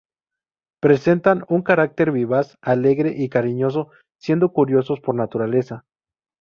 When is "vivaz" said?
2.11-2.55